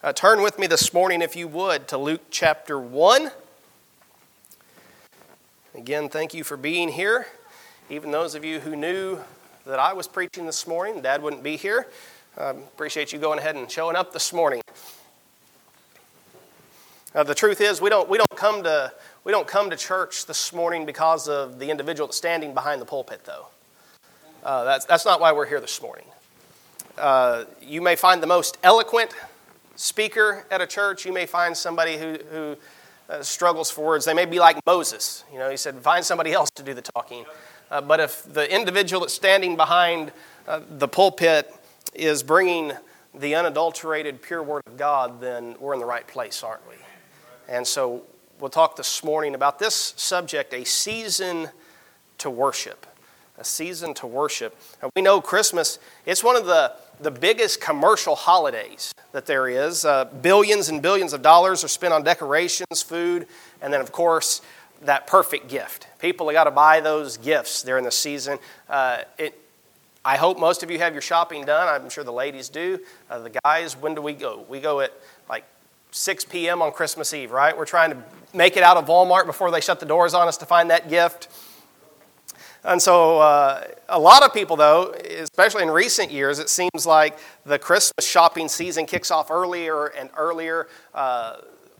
[0.00, 3.32] Uh, turn with me this morning, if you would, to Luke chapter 1.
[5.74, 7.26] Again, thank you for being here.
[7.90, 9.18] Even those of you who knew
[9.66, 11.88] that I was preaching this morning, Dad wouldn't be here.
[12.36, 14.62] Um, appreciate you going ahead and showing up this morning.
[17.12, 18.92] Uh, the truth is, we don't, we, don't come to,
[19.24, 22.86] we don't come to church this morning because of the individual that's standing behind the
[22.86, 23.48] pulpit, though.
[24.44, 26.06] Uh, that's, that's not why we're here this morning.
[26.96, 29.12] Uh, you may find the most eloquent
[29.78, 31.06] speaker at a church.
[31.06, 32.56] You may find somebody who, who
[33.08, 34.04] uh, struggles for words.
[34.04, 35.24] They may be like Moses.
[35.32, 37.24] You know, he said, find somebody else to do the talking.
[37.70, 40.12] Uh, but if the individual that's standing behind
[40.46, 41.54] uh, the pulpit
[41.94, 42.72] is bringing
[43.14, 46.74] the unadulterated, pure word of God, then we're in the right place, aren't we?
[47.48, 48.02] And so
[48.40, 51.50] we'll talk this morning about this subject a season
[52.18, 52.84] to worship.
[53.38, 54.56] A season to worship.
[54.82, 59.84] And we know Christmas, it's one of the, the biggest commercial holidays that there is.
[59.84, 63.26] Uh, billions and billions of dollars are spent on decorations, food,
[63.62, 64.42] and then, of course,
[64.82, 65.86] that perfect gift.
[65.98, 68.38] People have got to buy those gifts during the season.
[68.68, 69.40] Uh, it,
[70.04, 71.68] I hope most of you have your shopping done.
[71.68, 72.78] I'm sure the ladies do.
[73.10, 74.44] Uh, the guys, when do we go?
[74.48, 74.92] We go at
[75.28, 75.44] like
[75.90, 76.62] 6 p.m.
[76.62, 77.56] on Christmas Eve, right?
[77.56, 78.02] We're trying to
[78.32, 80.88] make it out of Walmart before they shut the doors on us to find that
[80.88, 81.28] gift.
[82.64, 87.18] And so, uh, a lot of people, though, especially in recent years, it seems like
[87.46, 90.68] the Christmas shopping season kicks off earlier and earlier.
[90.92, 91.36] Uh,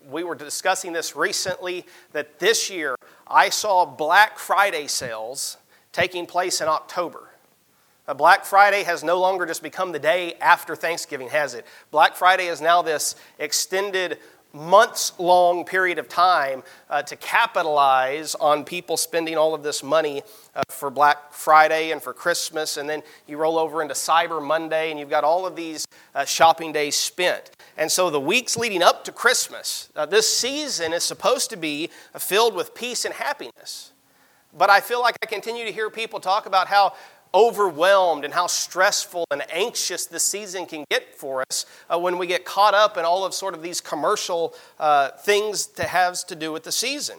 [0.09, 5.59] we were discussing this recently that this year I saw Black Friday sales
[5.93, 7.29] taking place in October.
[8.17, 11.67] Black Friday has no longer just become the day after Thanksgiving, has it?
[11.91, 14.19] Black Friday is now this extended
[14.59, 20.23] months long period of time uh, to capitalize on people spending all of this money
[20.55, 22.77] uh, for Black Friday and for Christmas.
[22.77, 26.25] And then you roll over into Cyber Monday and you've got all of these uh,
[26.25, 27.50] shopping days spent.
[27.77, 31.91] And so the weeks leading up to Christmas, uh, this season is supposed to be
[32.19, 33.93] filled with peace and happiness.
[34.56, 36.94] But I feel like I continue to hear people talk about how
[37.34, 42.27] overwhelmed and how stressful and anxious this season can get for us uh, when we
[42.27, 46.34] get caught up in all of sort of these commercial uh, things that has to
[46.34, 47.19] do with the season.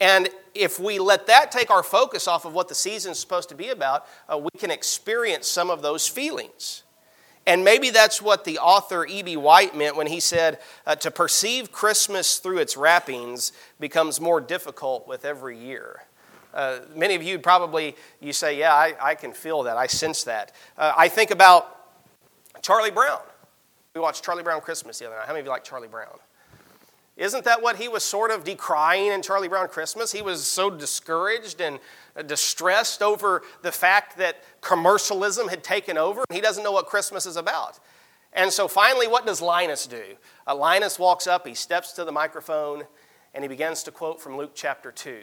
[0.00, 3.48] And if we let that take our focus off of what the season is supposed
[3.48, 6.84] to be about, uh, we can experience some of those feelings.
[7.46, 9.38] And maybe that's what the author E.B.
[9.38, 15.08] White meant when he said, uh, to perceive Christmas through its wrappings becomes more difficult
[15.08, 16.02] with every year.
[16.58, 19.76] Uh, many of you probably you say, "Yeah, I, I can feel that.
[19.76, 21.92] I sense that." Uh, I think about
[22.62, 23.20] Charlie Brown.
[23.94, 25.26] We watched Charlie Brown Christmas the other night.
[25.26, 26.18] How many of you like Charlie Brown?
[27.16, 30.10] Isn't that what he was sort of decrying in Charlie Brown Christmas?
[30.10, 31.78] He was so discouraged and
[32.16, 36.86] uh, distressed over the fact that commercialism had taken over, and he doesn't know what
[36.86, 37.78] Christmas is about.
[38.32, 40.02] And so finally, what does Linus do?
[40.44, 42.82] Uh, Linus walks up, he steps to the microphone,
[43.32, 45.20] and he begins to quote from Luke chapter 2.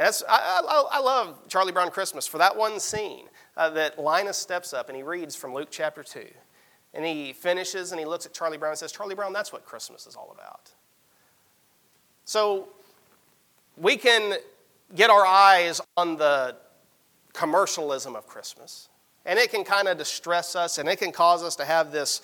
[0.00, 3.98] And that's, I, I, I, love Charlie Brown Christmas for that one scene uh, that
[3.98, 6.24] Linus steps up and he reads from Luke chapter 2.
[6.94, 9.66] And he finishes and he looks at Charlie Brown and says, Charlie Brown, that's what
[9.66, 10.72] Christmas is all about.
[12.24, 12.70] So
[13.76, 14.38] we can
[14.94, 16.56] get our eyes on the
[17.34, 18.88] commercialism of Christmas,
[19.26, 22.22] and it can kind of distress us and it can cause us to have this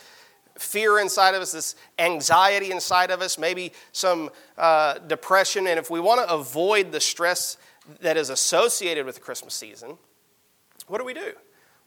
[0.59, 5.67] fear inside of us, this anxiety inside of us, maybe some uh, depression.
[5.67, 7.56] And if we want to avoid the stress
[8.00, 9.99] that is associated with the Christmas season,
[10.87, 11.33] what do we do?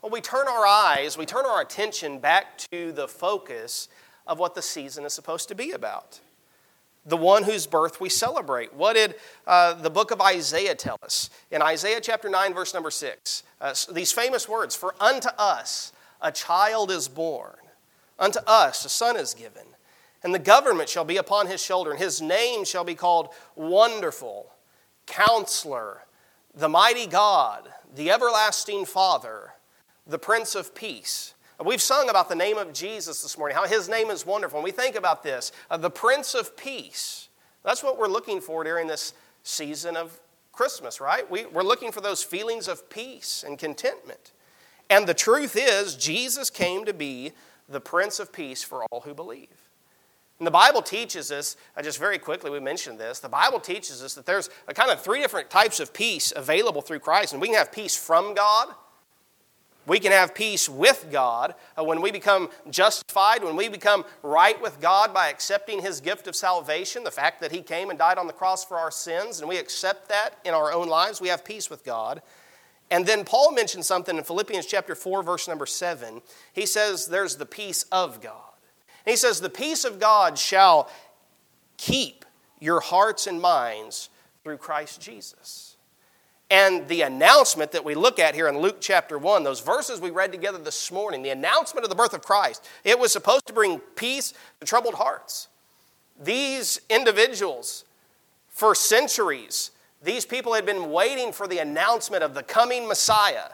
[0.02, 3.90] Well, we turn our eyes, we turn our attention back to the focus
[4.25, 6.19] of what the season is supposed to be about.
[7.06, 8.74] The one whose birth we celebrate.
[8.74, 9.16] What did
[9.47, 11.30] uh, the book of Isaiah tell us?
[11.50, 15.91] In Isaiah chapter 9, verse number 6, uh, these famous words For unto us
[16.22, 17.56] a child is born,
[18.19, 19.63] Unto us a son is given,
[20.24, 24.52] and the government shall be upon his shoulder, and his name shall be called Wonderful,
[25.06, 26.03] Counselor,
[26.53, 29.53] the Mighty God, the Everlasting Father,
[30.06, 31.34] the Prince of Peace.
[31.63, 34.59] We've sung about the name of Jesus this morning, how his name is wonderful.
[34.59, 37.30] When we think about this, uh, the Prince of Peace,
[37.63, 39.13] that's what we're looking for during this
[39.44, 40.19] season of
[40.51, 41.30] Christmas, right?
[41.30, 44.31] We, we're looking for those feelings of peace and contentment.
[44.89, 47.33] And the truth is, Jesus came to be
[47.69, 49.50] the Prince of Peace for all who believe.
[50.39, 54.13] And the Bible teaches us, just very quickly, we mentioned this, the Bible teaches us
[54.13, 57.33] that there's a kind of three different types of peace available through Christ.
[57.33, 58.69] And we can have peace from God,
[59.86, 64.62] we can have peace with God uh, when we become justified, when we become right
[64.62, 68.18] with God by accepting His gift of salvation, the fact that He came and died
[68.19, 71.30] on the cross for our sins, and we accept that in our own lives, we
[71.30, 72.22] have peace with God.
[72.91, 76.21] And then Paul mentions something in Philippians chapter 4, verse number 7.
[76.53, 78.53] He says there's the peace of God.
[79.06, 80.89] And he says, The peace of God shall
[81.77, 82.25] keep
[82.59, 84.09] your hearts and minds
[84.44, 85.77] through Christ Jesus.
[86.51, 90.09] And the announcement that we look at here in Luke chapter 1, those verses we
[90.09, 93.53] read together this morning, the announcement of the birth of Christ, it was supposed to
[93.53, 95.47] bring peace to troubled hearts.
[96.19, 97.86] These individuals,
[98.50, 99.69] for centuries,
[100.01, 103.50] these people had been waiting for the announcement of the coming Messiah.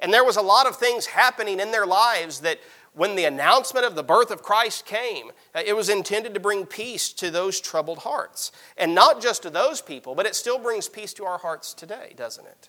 [0.00, 2.58] And there was a lot of things happening in their lives that
[2.94, 6.66] when the announcement of the birth of Christ came, uh, it was intended to bring
[6.66, 8.52] peace to those troubled hearts.
[8.76, 12.12] And not just to those people, but it still brings peace to our hearts today,
[12.16, 12.68] doesn't it?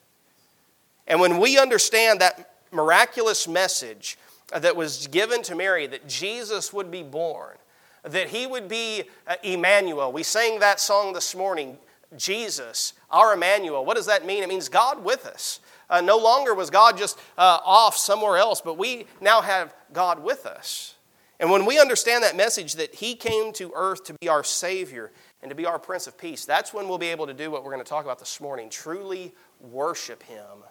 [1.08, 4.18] And when we understand that miraculous message
[4.48, 7.58] that was given to Mary that Jesus would be born,
[8.04, 11.78] that he would be uh, Emmanuel, we sang that song this morning,
[12.18, 13.86] Jesus, our Emmanuel.
[13.86, 14.44] What does that mean?
[14.44, 15.60] It means God with us.
[15.90, 20.24] Uh, no longer was God just uh, off somewhere else, but we now have God
[20.24, 20.96] with us.
[21.40, 25.12] And when we understand that message that He came to earth to be our Savior
[25.42, 27.64] and to be our Prince of Peace, that's when we'll be able to do what
[27.64, 30.64] we're going to talk about this morning truly worship Him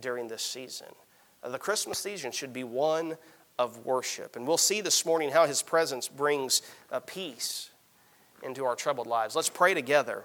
[0.00, 0.88] during this season.
[1.42, 3.16] Uh, the Christmas season should be one
[3.58, 4.36] of worship.
[4.36, 7.70] And we'll see this morning how His presence brings uh, peace
[8.42, 9.34] into our troubled lives.
[9.34, 10.24] Let's pray together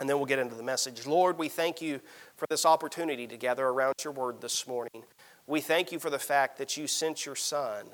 [0.00, 1.06] and then we'll get into the message.
[1.06, 2.00] Lord, we thank you
[2.36, 5.04] for this opportunity to gather around your word this morning.
[5.46, 7.86] We thank you for the fact that you sent your Son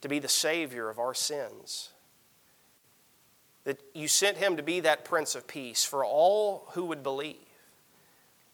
[0.00, 1.90] to be the Savior of our sins.
[3.64, 7.36] That you sent him to be that Prince of Peace for all who would believe.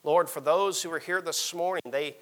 [0.04, 2.16] Lord, for those who are here this morning, they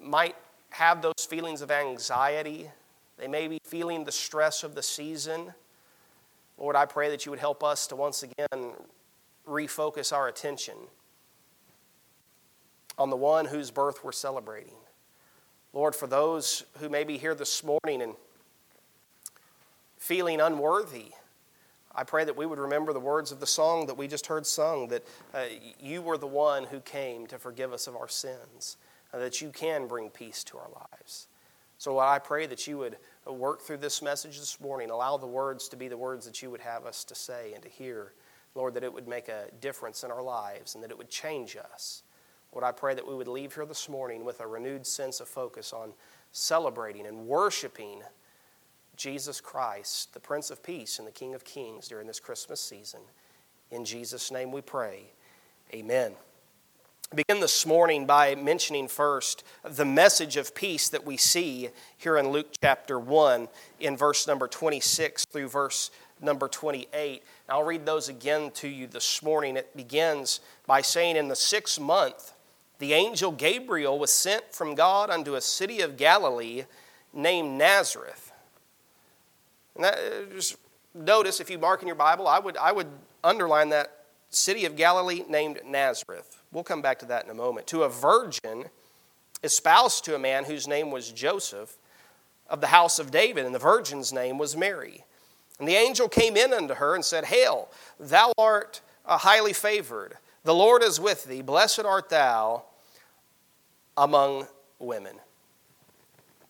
[0.00, 0.36] might
[0.70, 2.70] have those feelings of anxiety.
[3.18, 5.52] They may be feeling the stress of the season.
[6.58, 8.72] Lord, I pray that you would help us to once again
[9.46, 10.74] refocus our attention
[12.98, 14.74] on the one whose birth we're celebrating.
[15.72, 18.14] Lord, for those who may be here this morning and
[19.98, 21.12] feeling unworthy,
[21.94, 24.46] I pray that we would remember the words of the song that we just heard
[24.46, 25.04] sung that
[25.34, 25.44] uh,
[25.80, 28.76] you were the one who came to forgive us of our sins,
[29.12, 31.26] and that you can bring peace to our lives.
[31.78, 32.96] So I pray that you would
[33.26, 34.90] uh, work through this message this morning.
[34.90, 37.62] Allow the words to be the words that you would have us to say and
[37.62, 38.12] to hear.
[38.54, 41.56] Lord, that it would make a difference in our lives and that it would change
[41.56, 42.02] us.
[42.52, 45.28] Lord, I pray that we would leave here this morning with a renewed sense of
[45.28, 45.92] focus on
[46.32, 48.00] celebrating and worshiping
[48.96, 53.00] Jesus Christ, the Prince of Peace and the King of Kings during this Christmas season.
[53.70, 55.12] In Jesus' name we pray.
[55.74, 56.14] Amen
[57.14, 62.30] begin this morning by mentioning first the message of peace that we see here in
[62.30, 63.48] Luke chapter 1
[63.78, 67.22] in verse number 26 through verse number 28.
[67.48, 69.56] I'll read those again to you this morning.
[69.56, 72.32] It begins by saying, In the sixth month,
[72.80, 76.64] the angel Gabriel was sent from God unto a city of Galilee
[77.12, 78.32] named Nazareth.
[79.76, 80.56] And that, uh, just
[80.92, 82.88] notice if you mark in your Bible, I would, I would
[83.22, 86.35] underline that city of Galilee named Nazareth.
[86.52, 87.66] We'll come back to that in a moment.
[87.68, 88.66] To a virgin
[89.42, 91.76] espoused to a man whose name was Joseph
[92.48, 95.04] of the house of David, and the virgin's name was Mary.
[95.58, 100.18] And the angel came in unto her and said, Hail, thou art highly favored.
[100.44, 101.42] The Lord is with thee.
[101.42, 102.64] Blessed art thou
[103.96, 104.46] among
[104.78, 105.16] women.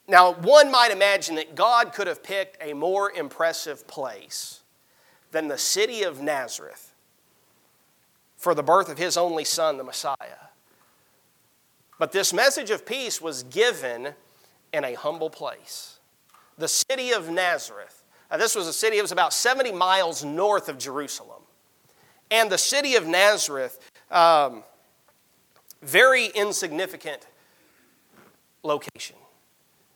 [0.09, 4.61] Now, one might imagine that God could have picked a more impressive place
[5.33, 6.93] than the city of Nazareth
[8.47, 10.15] for the birth of his only son, the Messiah.
[11.99, 14.15] But this message of peace was given
[14.73, 15.99] in a humble place.
[16.57, 18.05] The city of Nazareth.
[18.31, 21.43] Now, this was a city, it was about 70 miles north of Jerusalem.
[22.31, 23.81] And the city of Nazareth,
[24.13, 24.63] um,
[25.83, 27.27] very insignificant
[28.63, 29.17] location.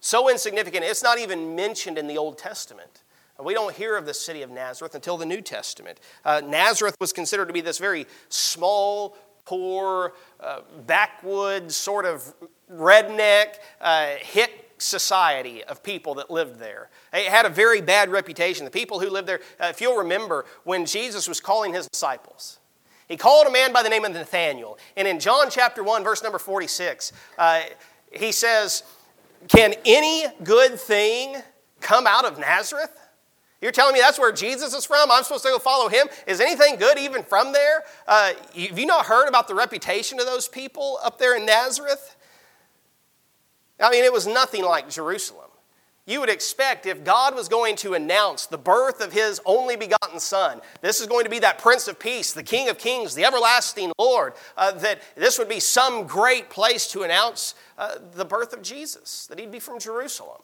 [0.00, 3.04] So insignificant, it's not even mentioned in the Old Testament.
[3.42, 5.98] We don't hear of the city of Nazareth until the New Testament.
[6.24, 12.34] Uh, Nazareth was considered to be this very small, poor, uh, backwoods, sort of
[12.70, 16.90] redneck, uh, hick society of people that lived there.
[17.12, 18.64] It had a very bad reputation.
[18.64, 22.58] The people who lived there, uh, if you'll remember, when Jesus was calling his disciples,
[23.08, 24.78] he called a man by the name of Nathanael.
[24.96, 27.62] And in John chapter 1, verse number 46, uh,
[28.12, 28.84] he says,
[29.48, 31.36] Can any good thing
[31.80, 32.96] come out of Nazareth?
[33.60, 35.10] You're telling me that's where Jesus is from?
[35.10, 36.08] I'm supposed to go follow him?
[36.26, 37.84] Is anything good even from there?
[38.06, 42.16] Uh, have you not heard about the reputation of those people up there in Nazareth?
[43.78, 45.50] I mean, it was nothing like Jerusalem.
[46.06, 50.18] You would expect if God was going to announce the birth of his only begotten
[50.18, 53.24] Son, this is going to be that Prince of Peace, the King of Kings, the
[53.24, 58.52] everlasting Lord, uh, that this would be some great place to announce uh, the birth
[58.54, 60.40] of Jesus, that he'd be from Jerusalem.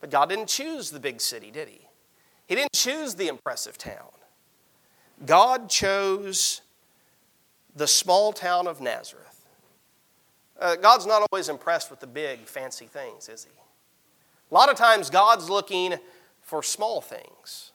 [0.00, 1.80] But God didn't choose the big city, did He?
[2.46, 4.10] He didn't choose the impressive town.
[5.24, 6.60] God chose
[7.74, 9.46] the small town of Nazareth.
[10.60, 13.50] Uh, God's not always impressed with the big, fancy things, is He?
[14.50, 15.94] A lot of times, God's looking
[16.42, 17.72] for small things.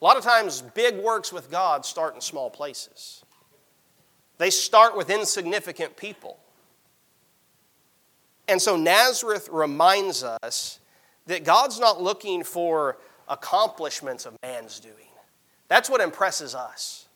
[0.00, 3.24] A lot of times, big works with God start in small places.
[4.38, 6.38] They start with insignificant people.
[8.48, 10.80] And so, Nazareth reminds us
[11.26, 14.94] that God's not looking for accomplishments of man's doing.
[15.68, 17.06] That's what impresses us.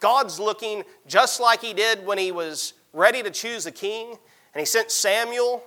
[0.00, 4.10] God's looking just like He did when He was ready to choose a king,
[4.54, 5.62] and He sent Samuel.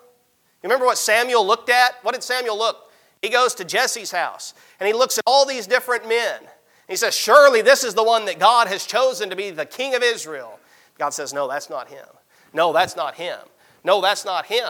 [0.61, 1.95] You remember what Samuel looked at?
[2.03, 2.91] What did Samuel look?
[3.21, 6.41] He goes to Jesse's house, and he looks at all these different men.
[6.87, 9.93] He says, Surely this is the one that God has chosen to be the king
[9.95, 10.59] of Israel.
[10.97, 12.05] God says, No, that's not him.
[12.53, 13.37] No, that's not him.
[13.83, 14.69] No, that's not him.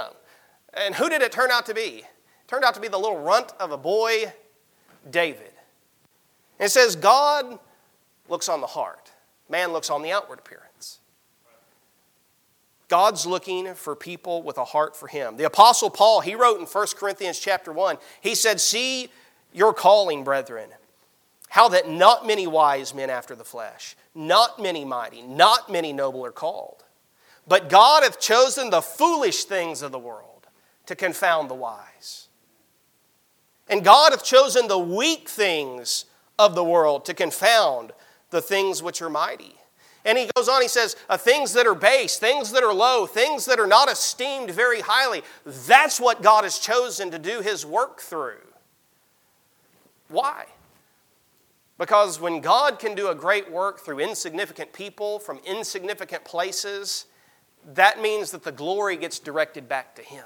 [0.73, 1.81] And who did it turn out to be?
[1.81, 2.05] It
[2.47, 4.33] turned out to be the little runt of a boy,
[5.09, 5.51] David.
[6.59, 7.59] It says, God
[8.29, 9.11] looks on the heart,
[9.49, 10.99] man looks on the outward appearance.
[12.87, 15.37] God's looking for people with a heart for him.
[15.37, 19.09] The apostle Paul, he wrote in 1 Corinthians chapter 1, he said, "See
[19.53, 20.69] your calling, brethren,
[21.49, 26.25] how that not many wise men after the flesh, not many mighty, not many noble
[26.25, 26.83] are called.
[27.47, 30.47] But God hath chosen the foolish things of the world
[30.85, 32.27] to confound the wise.
[33.71, 36.05] And God hath chosen the weak things
[36.37, 37.93] of the world to confound
[38.29, 39.55] the things which are mighty.
[40.05, 43.05] And he goes on, he says, uh, things that are base, things that are low,
[43.05, 45.23] things that are not esteemed very highly.
[45.45, 48.41] That's what God has chosen to do his work through.
[50.09, 50.45] Why?
[51.77, 57.05] Because when God can do a great work through insignificant people from insignificant places,
[57.73, 60.25] that means that the glory gets directed back to Him.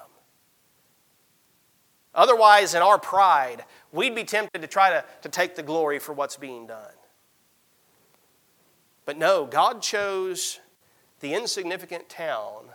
[2.15, 6.13] Otherwise, in our pride, we'd be tempted to try to, to take the glory for
[6.13, 6.93] what's being done.
[9.05, 10.59] But no, God chose
[11.19, 12.69] the insignificant town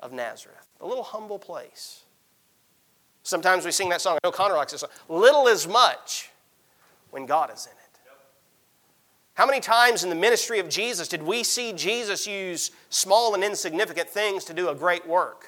[0.00, 2.04] of Nazareth, a little humble place.
[3.24, 4.14] Sometimes we sing that song.
[4.14, 4.90] I know Connor likes this song.
[5.08, 6.30] Little is much
[7.10, 7.78] when God is in it.
[9.34, 13.44] How many times in the ministry of Jesus did we see Jesus use small and
[13.44, 15.47] insignificant things to do a great work?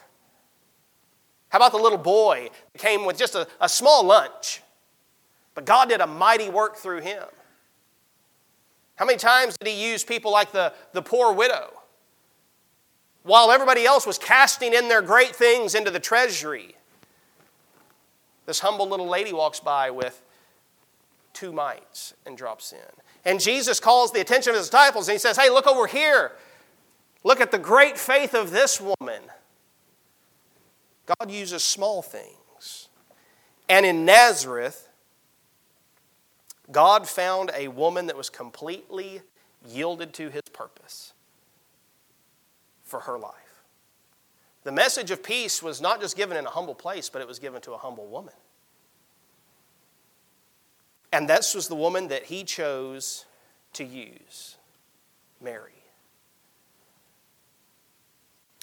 [1.51, 4.63] How about the little boy that came with just a, a small lunch,
[5.55, 7.25] but God did a mighty work through him?
[8.97, 11.73] How many times did he use people like the, the poor widow?
[13.23, 16.77] While everybody else was casting in their great things into the treasury,
[18.47, 20.23] this humble little lady walks by with
[21.33, 22.79] two mites and drops in.
[23.25, 26.33] And Jesus calls the attention of his disciples and he says, Hey, look over here.
[27.23, 29.23] Look at the great faith of this woman.
[31.19, 32.89] God uses small things.
[33.69, 34.89] And in Nazareth,
[36.71, 39.23] God found a woman that was completely
[39.67, 41.13] yielded to his purpose
[42.85, 43.35] for her life.
[44.63, 47.39] The message of peace was not just given in a humble place, but it was
[47.39, 48.35] given to a humble woman.
[51.13, 53.25] And this was the woman that he chose
[53.73, 54.57] to use
[55.41, 55.73] Mary.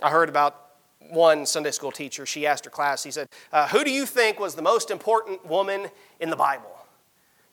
[0.02, 0.67] I heard about
[1.10, 2.26] one Sunday school teacher.
[2.26, 5.46] She asked her class, he said, uh, Who do you think was the most important
[5.46, 5.88] woman
[6.20, 6.72] in the Bible?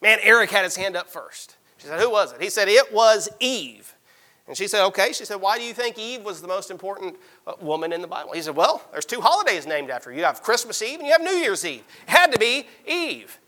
[0.01, 1.57] Man, Eric had his hand up first.
[1.77, 2.41] She said, Who was it?
[2.41, 3.93] He said, It was Eve.
[4.47, 5.11] And she said, Okay.
[5.13, 7.15] She said, Why do you think Eve was the most important
[7.47, 8.33] uh, woman in the Bible?
[8.33, 10.15] He said, Well, there's two holidays named after her.
[10.15, 11.83] You have Christmas Eve and you have New Year's Eve.
[12.07, 13.39] It had to be Eve.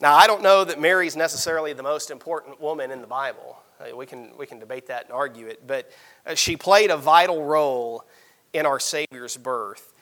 [0.00, 3.56] Now, I don't know that Mary's necessarily the most important woman in the Bible.
[3.80, 5.90] Uh, we can, we can debate that and argue it, but
[6.26, 8.04] uh, she played a vital role
[8.52, 9.92] in our Savior's birth.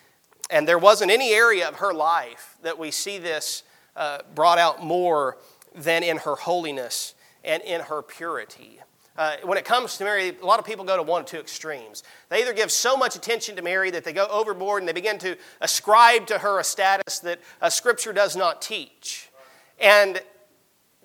[0.50, 3.62] And there wasn't any area of her life that we see this
[3.96, 5.38] uh, brought out more
[5.74, 7.14] than in her holiness
[7.44, 8.80] and in her purity.
[9.16, 11.38] Uh, when it comes to Mary, a lot of people go to one or two
[11.38, 12.02] extremes.
[12.30, 15.18] They either give so much attention to Mary that they go overboard and they begin
[15.18, 19.30] to ascribe to her a status that uh, Scripture does not teach.
[19.78, 20.20] And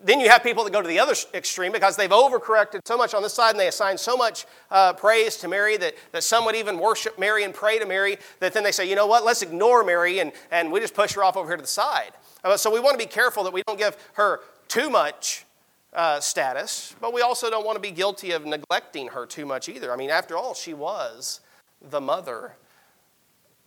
[0.03, 3.13] then you have people that go to the other extreme because they've overcorrected so much
[3.13, 6.45] on this side and they assign so much uh, praise to Mary that, that some
[6.45, 9.25] would even worship Mary and pray to Mary that then they say, you know what,
[9.25, 12.11] let's ignore Mary and, and we just push her off over here to the side.
[12.43, 15.45] Uh, so we want to be careful that we don't give her too much
[15.93, 19.67] uh, status, but we also don't want to be guilty of neglecting her too much
[19.67, 19.91] either.
[19.91, 21.41] I mean, after all, she was
[21.81, 22.53] the mother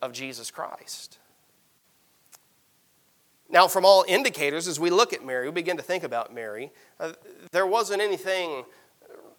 [0.01, 1.19] of Jesus Christ.
[3.53, 6.73] Now, from all indicators, as we look at Mary, we begin to think about Mary,
[6.99, 7.13] uh,
[7.53, 8.65] there wasn't anything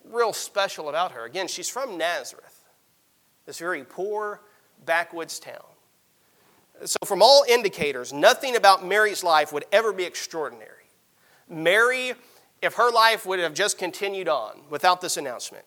[0.05, 1.25] real special about her.
[1.25, 2.63] Again, she's from Nazareth,
[3.47, 4.41] this very poor,
[4.85, 5.65] backwoods town.
[6.85, 10.69] So, from all indicators, nothing about Mary's life would ever be extraordinary.
[11.49, 12.13] Mary,
[12.61, 15.65] if her life would have just continued on without this announcement,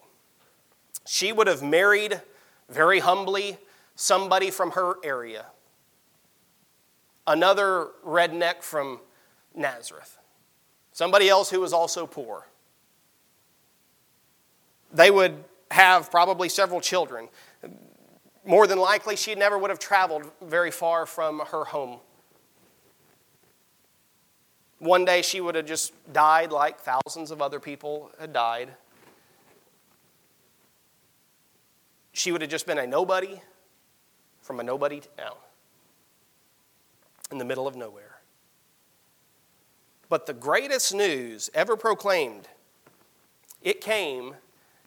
[1.04, 2.20] she would have married
[2.68, 3.58] very humbly
[3.96, 5.46] somebody from her area,
[7.26, 9.00] another redneck from
[9.54, 10.18] Nazareth,
[10.92, 12.46] somebody else who was also poor.
[14.92, 17.28] They would have probably several children.
[18.44, 21.98] More than likely, she never would have traveled very far from her home.
[24.78, 28.68] One day, she would have just died like thousands of other people had died.
[32.12, 33.40] She would have just been a nobody
[34.40, 35.36] from a nobody town
[37.30, 38.20] in the middle of nowhere.
[40.08, 42.48] But the greatest news ever proclaimed,
[43.62, 44.34] it came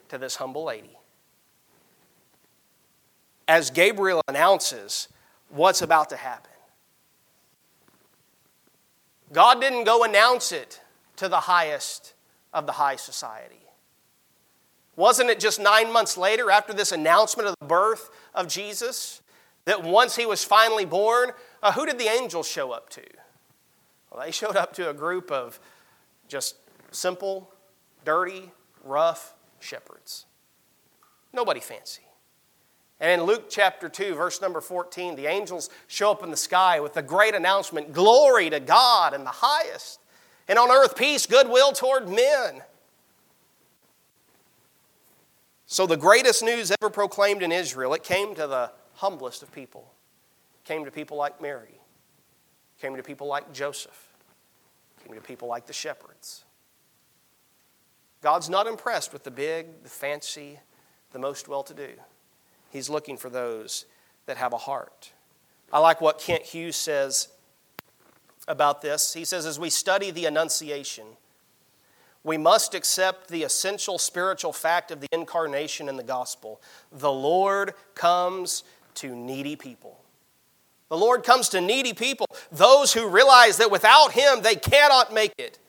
[0.08, 0.98] to this humble lady.
[3.48, 5.08] As Gabriel announces
[5.50, 6.52] what's about to happen,
[9.34, 10.82] God didn't go announce it
[11.18, 12.14] to the highest
[12.54, 13.56] of the high society.
[14.96, 19.22] Wasn't it just nine months later, after this announcement of the birth of Jesus,
[19.66, 21.32] that once he was finally born,
[21.62, 23.04] uh, who did the angels show up to?
[24.10, 25.60] Well, they showed up to a group of
[26.28, 26.56] just
[26.92, 27.52] simple,
[28.06, 28.52] dirty,
[28.84, 30.26] rough shepherds.
[31.34, 32.04] Nobody fancy.
[33.00, 36.80] And in Luke chapter 2, verse number 14, the angels show up in the sky
[36.80, 40.00] with the great announcement Glory to God in the highest,
[40.48, 42.62] and on earth peace, goodwill toward men.
[45.66, 49.94] So, the greatest news ever proclaimed in Israel, it came to the humblest of people.
[50.70, 51.82] Came to people like Mary,
[52.80, 54.08] came to people like Joseph,
[55.04, 56.44] came to people like the shepherds.
[58.22, 60.60] God's not impressed with the big, the fancy,
[61.12, 61.90] the most well to do.
[62.70, 63.86] He's looking for those
[64.28, 65.12] that have a heart.
[65.74, 67.30] I like what Kent Hughes says
[68.48, 69.16] about this.
[69.16, 71.08] He says, as we study the Annunciation,
[72.24, 76.62] we must accept the essential spiritual fact of the incarnation in the gospel.
[76.92, 80.04] The Lord comes to needy people.
[80.90, 85.34] The Lord comes to needy people, those who realize that without Him they cannot make
[85.38, 85.60] it,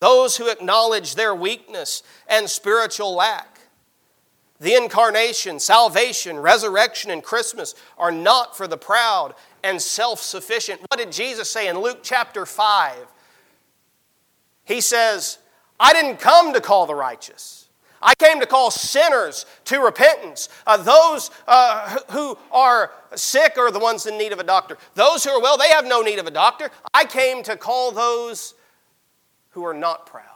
[0.00, 3.60] those who acknowledge their weakness and spiritual lack.
[4.60, 10.80] The incarnation, salvation, resurrection, and Christmas are not for the proud and self sufficient.
[10.80, 13.06] What did Jesus say in Luke chapter 5?
[14.64, 15.38] He says,
[15.78, 17.63] I didn't come to call the righteous.
[18.04, 20.48] I came to call sinners to repentance.
[20.66, 24.76] Uh, those uh, who are sick are the ones in need of a doctor.
[24.94, 26.70] Those who are well, they have no need of a doctor.
[26.92, 28.54] I came to call those
[29.50, 30.34] who are not proud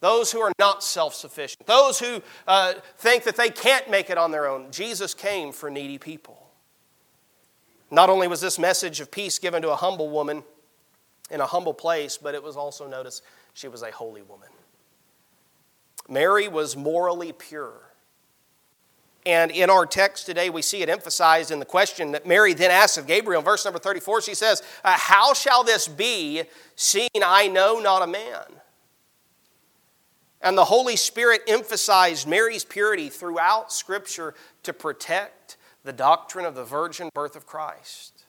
[0.00, 4.18] those who are not self sufficient, those who uh, think that they can't make it
[4.18, 4.70] on their own.
[4.70, 6.46] Jesus came for needy people.
[7.90, 10.42] Not only was this message of peace given to a humble woman
[11.30, 13.22] in a humble place, but it was also noticed
[13.54, 14.48] she was a holy woman.
[16.08, 17.86] Mary was morally pure.
[19.26, 22.70] And in our text today, we see it emphasized in the question that Mary then
[22.70, 23.42] asks of Gabriel.
[23.42, 26.44] Verse number 34, she says, uh, How shall this be,
[26.76, 28.44] seeing I know not a man?
[30.40, 36.64] And the Holy Spirit emphasized Mary's purity throughout Scripture to protect the doctrine of the
[36.64, 38.24] virgin birth of Christ.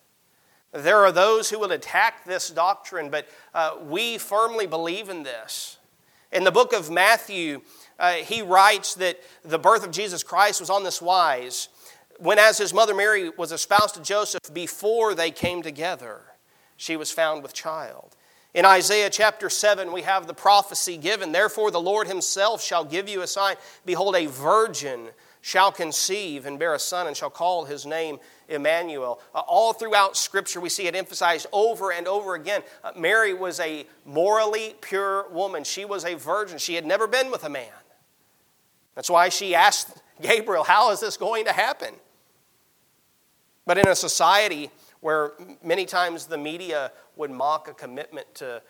[0.71, 5.76] There are those who will attack this doctrine, but uh, we firmly believe in this.
[6.31, 7.61] In the book of Matthew,
[7.99, 11.69] uh, he writes that the birth of Jesus Christ was on this wise
[12.19, 16.21] when, as his mother Mary was espoused to Joseph before they came together,
[16.75, 18.15] she was found with child.
[18.53, 23.07] In Isaiah chapter 7, we have the prophecy given Therefore, the Lord himself shall give
[23.07, 23.55] you a sign.
[23.85, 25.09] Behold, a virgin
[25.47, 29.21] shall conceive and bear a son and shall call his name Emmanuel.
[29.33, 32.63] Uh, all throughout Scripture, we see it emphasized over and over again.
[32.83, 36.57] Uh, Mary was a morally pure woman, she was a virgin.
[36.57, 37.71] She had never been with a man.
[38.93, 41.93] That's why she asked Gabriel, How is this going to happen?
[43.65, 45.31] But in a society where
[45.63, 48.61] many times the media would mock a commitment to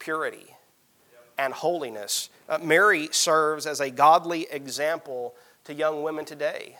[0.00, 0.56] purity
[1.38, 2.30] and holiness.
[2.48, 6.76] Uh, Mary serves as a godly example to young women today.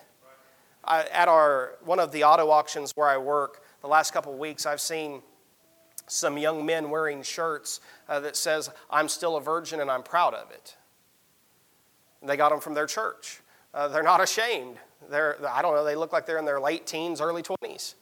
[0.85, 4.39] I, at our one of the auto auctions where I work, the last couple of
[4.39, 5.23] weeks, I've seen
[6.07, 10.35] some young men wearing shirts uh, that says, "I'm still a virgin and I'm proud
[10.35, 10.77] of it."
[12.21, 13.41] And they got them from their church.
[13.75, 14.77] Uh, they're not ashamed.
[15.11, 15.85] They're I don't know.
[15.85, 17.97] They look like they're in their late teens, early twenties.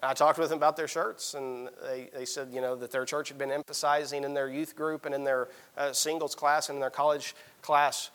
[0.00, 3.04] I talked with them about their shirts, and they, they said, you know, that their
[3.04, 6.76] church had been emphasizing in their youth group and in their uh, singles class and
[6.76, 8.10] in their college class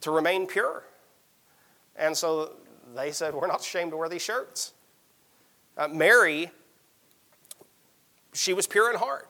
[0.00, 0.84] to remain pure.
[1.96, 2.52] And so
[2.94, 4.72] they said, we're not ashamed to wear these shirts.
[5.76, 6.50] Uh, Mary,
[8.32, 9.28] she was pure in heart.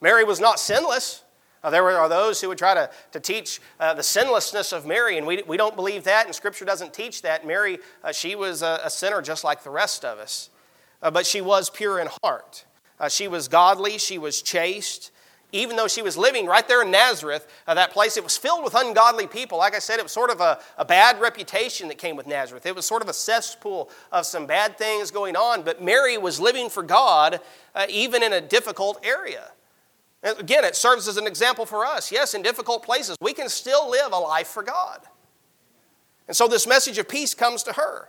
[0.00, 1.24] Mary was not sinless.
[1.62, 5.16] Uh, there are those who would try to, to teach uh, the sinlessness of Mary,
[5.16, 7.46] and we, we don't believe that, and Scripture doesn't teach that.
[7.46, 10.50] Mary, uh, she was a, a, sinner just like the rest of us,
[11.02, 12.66] uh, but she was pure in heart.
[13.00, 15.10] Uh, she was godly, she was chaste.
[15.54, 18.64] Even though she was living right there in Nazareth, uh, that place, it was filled
[18.64, 19.56] with ungodly people.
[19.58, 22.66] Like I said, it was sort of a, a bad reputation that came with Nazareth.
[22.66, 26.40] It was sort of a cesspool of some bad things going on, but Mary was
[26.40, 27.40] living for God
[27.88, 29.52] even in a difficult area.
[30.24, 32.10] Again, it serves as an example for us.
[32.10, 35.00] Yes, in difficult places, we can still live a life for God.
[36.26, 38.08] And so this message of peace comes to her.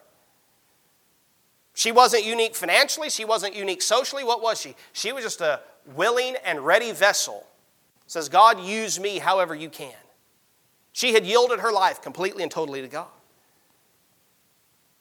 [1.75, 4.23] She wasn't unique financially, she wasn't unique socially.
[4.23, 4.75] What was she?
[4.93, 5.59] She was just a
[5.93, 7.45] willing and ready vessel.
[8.07, 9.93] Says, God, use me however you can.
[10.93, 13.07] She had yielded her life completely and totally to God.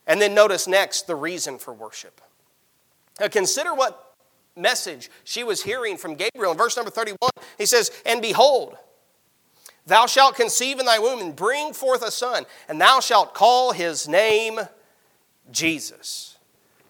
[0.07, 2.21] And then notice next the reason for worship.
[3.21, 4.17] Now consider what
[4.57, 6.51] message she was hearing from Gabriel.
[6.51, 8.77] In verse number 31, he says, And behold,
[9.87, 13.73] thou shalt conceive in thy womb and bring forth a son, and thou shalt call
[13.73, 14.59] his name
[15.53, 16.34] Jesus.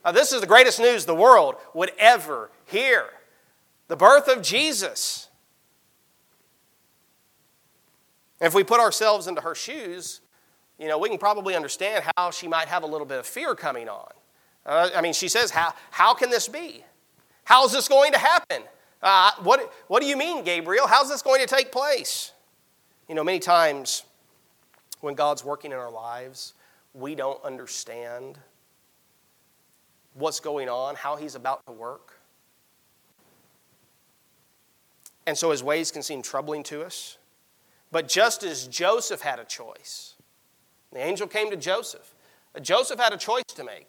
[0.05, 3.07] Now, this is the greatest news the world would ever hear
[3.89, 5.29] the birth of Jesus.
[8.41, 10.21] if we put ourselves into her shoes,
[10.79, 13.55] you know, we can probably understand how she might have a little bit of fear
[13.55, 14.11] coming on.
[14.67, 16.85] Uh, I mean, she says, how, how can this be?
[17.45, 18.63] How's this going to happen?
[19.03, 20.87] Uh, what, what do you mean, Gabriel?
[20.87, 22.33] How's this going to take place?
[23.09, 24.05] You know, many times
[25.01, 26.55] when God's working in our lives,
[26.95, 28.39] we don't understand
[30.15, 32.15] what's going on, how He's about to work.
[35.27, 37.19] And so His ways can seem troubling to us.
[37.91, 40.15] But just as Joseph had a choice,
[40.93, 42.15] the angel came to Joseph.
[42.61, 43.89] Joseph had a choice to make.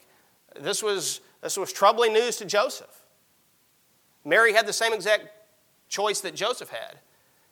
[0.59, 3.03] This was, this was troubling news to Joseph.
[4.23, 5.29] Mary had the same exact
[5.87, 6.99] choice that Joseph had.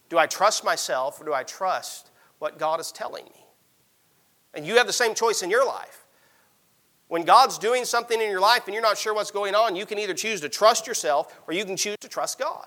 [0.09, 2.09] Do I trust myself or do I trust
[2.39, 3.45] what God is telling me?
[4.53, 6.02] And you have the same choice in your life.
[7.13, 9.85] When God's doing something in your life and you're not sure what's going on, you
[9.85, 12.65] can either choose to trust yourself or you can choose to trust God.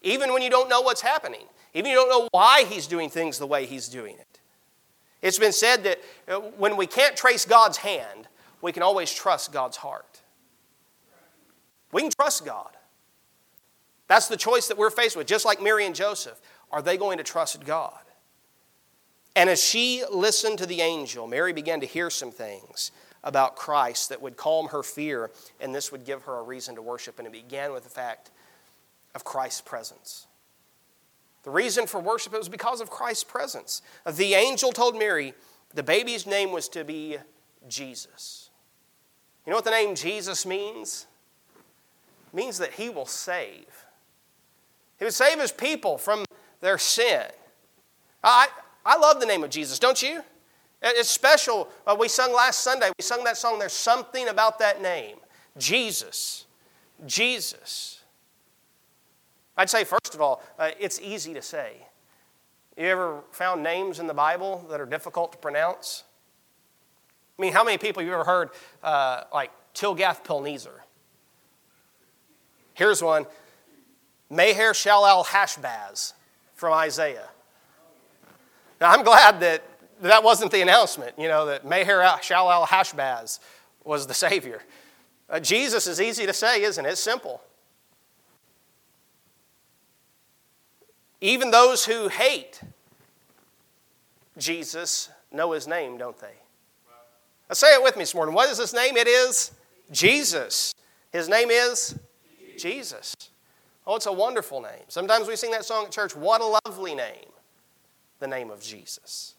[0.00, 3.40] Even when you don't know what's happening, even you don't know why He's doing things
[3.40, 4.38] the way He's doing it.
[5.22, 8.28] It's been said that uh, when we can't trace God's hand,
[8.60, 10.20] we can always trust God's heart.
[11.90, 12.76] We can trust God.
[14.06, 16.40] That's the choice that we're faced with, just like Mary and Joseph.
[16.70, 18.04] Are they going to trust God?
[19.34, 22.92] And as she listened to the angel, Mary began to hear some things
[23.24, 25.30] about Christ that would calm her fear,
[25.60, 27.18] and this would give her a reason to worship.
[27.18, 28.30] And it began with the fact
[29.14, 30.26] of Christ's presence.
[31.44, 33.82] The reason for worship it was because of Christ's presence.
[34.06, 35.34] The angel told Mary
[35.74, 37.16] the baby's name was to be
[37.68, 38.50] Jesus.
[39.46, 41.06] You know what the name Jesus means?
[42.32, 43.86] It means that he will save.
[44.98, 46.24] He would save his people from
[46.60, 47.24] their sin.
[48.22, 48.48] I,
[48.86, 50.22] I love the name of Jesus, don't you?
[50.82, 51.68] It's special.
[51.86, 55.16] Uh, we sung last Sunday, we sung that song, There's Something About That Name.
[55.56, 56.46] Jesus.
[57.06, 58.00] Jesus.
[59.56, 61.76] I'd say, first of all, uh, it's easy to say.
[62.76, 66.04] You ever found names in the Bible that are difficult to pronounce?
[67.38, 68.50] I mean, how many people you ever heard,
[68.82, 70.80] uh, like Tilgath-Pilneser?
[72.74, 73.26] Here's one
[74.30, 76.14] Meher Shalal Hashbaz
[76.54, 77.28] from Isaiah.
[78.80, 79.62] Now, I'm glad that
[80.02, 83.38] that wasn't the announcement, you know, that Meher Shalal Hashbaz
[83.84, 84.62] was the Savior.
[85.30, 86.90] Uh, Jesus is easy to say, isn't it?
[86.90, 87.40] It's simple.
[91.20, 92.60] Even those who hate
[94.36, 96.34] Jesus know his name, don't they?
[97.48, 98.34] Now say it with me this morning.
[98.34, 98.96] What is his name?
[98.96, 99.52] It is
[99.92, 100.74] Jesus.
[101.12, 101.98] His name is
[102.58, 103.14] Jesus.
[103.86, 104.82] Oh, it's a wonderful name.
[104.88, 107.30] Sometimes we sing that song at church, What a Lovely Name,
[108.20, 109.31] the name of Jesus.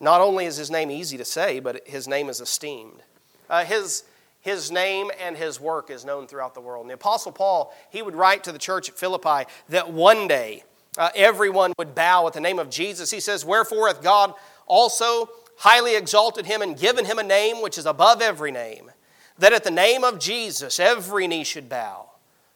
[0.00, 3.02] Not only is his name easy to say, but his name is esteemed.
[3.50, 4.04] Uh, his,
[4.40, 6.82] his name and his work is known throughout the world.
[6.84, 10.62] And the Apostle Paul, he would write to the church at Philippi that one day
[10.96, 13.10] uh, everyone would bow at the name of Jesus.
[13.10, 14.34] He says, Wherefore hath God
[14.66, 18.90] also highly exalted him and given him a name which is above every name,
[19.38, 22.10] that at the name of Jesus every knee should bow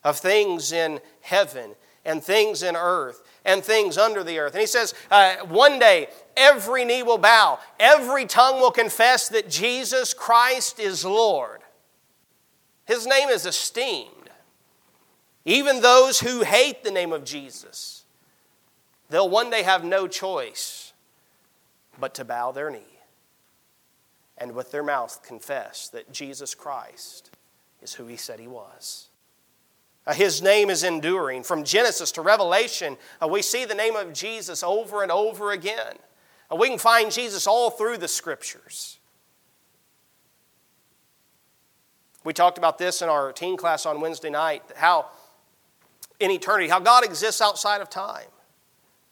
[0.05, 1.75] of things in heaven
[2.05, 4.53] and things in earth and things under the earth.
[4.53, 9.49] And he says, uh, one day every knee will bow, every tongue will confess that
[9.49, 11.61] Jesus Christ is Lord.
[12.85, 14.31] His name is esteemed.
[15.45, 18.05] Even those who hate the name of Jesus,
[19.11, 20.93] they'll one day have no choice
[21.99, 22.81] but to bow their knee
[24.39, 27.31] and with their mouth confess that Jesus Christ
[27.81, 29.09] is who he said he was.
[30.07, 31.43] Uh, his name is enduring.
[31.43, 35.97] From Genesis to Revelation, uh, we see the name of Jesus over and over again.
[36.51, 38.99] Uh, we can find Jesus all through the scriptures.
[42.25, 45.07] We talked about this in our teen class on Wednesday night how
[46.21, 48.27] in eternity, how God exists outside of time.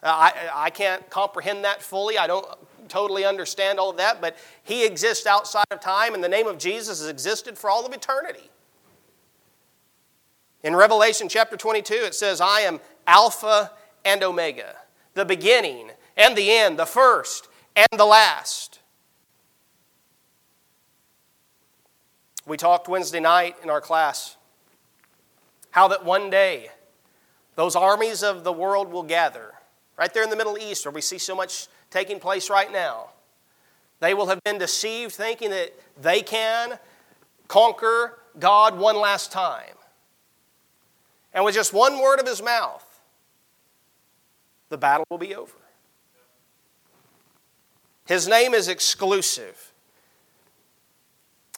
[0.03, 2.17] I, I can't comprehend that fully.
[2.17, 2.47] I don't
[2.89, 6.59] totally understand all of that, but He exists outside of time, and the name of
[6.59, 8.51] Jesus has existed for all of eternity.
[10.63, 13.73] In Revelation chapter 22, it says, I am Alpha
[14.05, 14.77] and Omega,
[15.15, 18.81] the beginning and the end, the first and the last.
[22.47, 24.37] We talked Wednesday night in our class
[25.71, 26.71] how that one day
[27.55, 29.55] those armies of the world will gather
[29.97, 33.11] right there in the Middle East where we see so much taking place right now.
[34.01, 36.79] They will have been deceived thinking that they can
[37.49, 39.75] conquer God one last time.
[41.33, 42.87] And with just one word of his mouth,
[44.69, 45.57] the battle will be over.
[48.07, 49.73] His name is exclusive.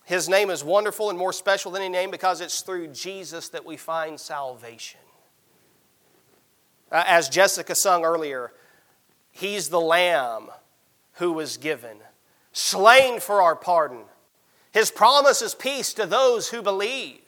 [0.05, 3.65] His name is wonderful and more special than any name because it's through Jesus that
[3.65, 5.01] we find salvation.
[6.91, 8.53] Uh, as Jessica sung earlier,
[9.31, 10.51] He's the Lamb
[11.15, 11.97] who was given,
[12.53, 14.03] slain for our pardon.
[14.73, 17.22] His promise is peace to those who believe.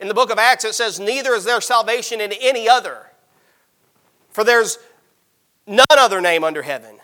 [0.00, 3.06] In the book of Acts, it says, Neither is there salvation in any other,
[4.30, 4.78] for there's
[5.66, 6.98] none other name under heaven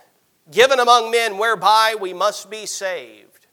[0.50, 3.46] given among men whereby we must be saved.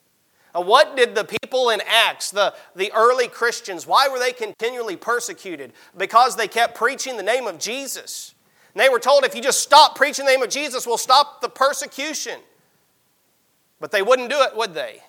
[0.54, 4.96] Now, what did the people in Acts, the, the early Christians, why were they continually
[4.96, 5.72] persecuted?
[5.96, 8.34] Because they kept preaching the name of Jesus.
[8.74, 11.40] And they were told if you just stop preaching the name of Jesus, we'll stop
[11.40, 12.38] the persecution.
[13.80, 15.02] But they wouldn't do it, would they?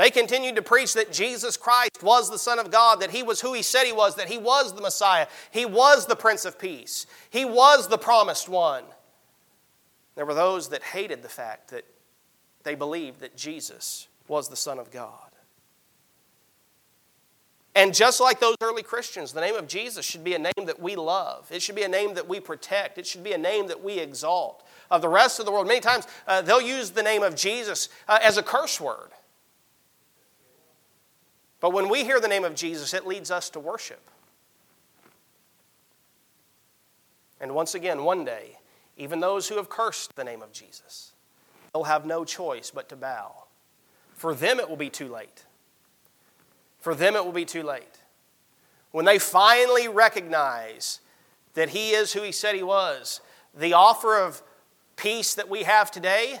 [0.00, 3.42] They continued to preach that Jesus Christ was the Son of God, that He was
[3.42, 6.58] who He said He was, that He was the Messiah, He was the Prince of
[6.58, 8.84] Peace, He was the promised one.
[10.14, 11.84] There were those that hated the fact that
[12.62, 15.32] they believed that Jesus was the Son of God.
[17.74, 20.80] And just like those early Christians, the name of Jesus should be a name that
[20.80, 21.46] we love.
[21.52, 22.96] It should be a name that we protect.
[22.96, 24.66] It should be a name that we exalt.
[24.90, 27.90] Of the rest of the world, many times uh, they'll use the name of Jesus
[28.08, 29.10] uh, as a curse word.
[31.60, 34.00] But when we hear the name of Jesus, it leads us to worship.
[37.40, 38.58] And once again, one day,
[38.96, 41.12] even those who have cursed the name of Jesus,
[41.72, 43.44] they'll have no choice but to bow.
[44.14, 45.44] For them, it will be too late.
[46.80, 47.98] For them, it will be too late.
[48.90, 51.00] When they finally recognize
[51.54, 53.20] that He is who He said He was,
[53.54, 54.42] the offer of
[54.96, 56.40] peace that we have today,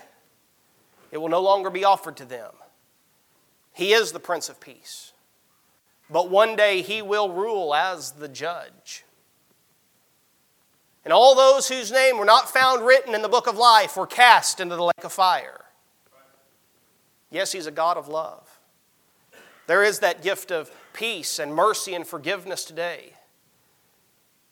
[1.10, 2.52] it will no longer be offered to them.
[3.80, 5.14] He is the Prince of Peace.
[6.10, 9.04] But one day He will rule as the judge.
[11.02, 14.06] And all those whose name were not found written in the book of life were
[14.06, 15.64] cast into the lake of fire.
[17.30, 18.60] Yes, He's a God of love.
[19.66, 23.14] There is that gift of peace and mercy and forgiveness today.